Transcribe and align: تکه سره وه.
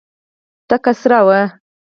تکه 0.69 0.91
سره 1.01 1.19
وه. 1.27 1.41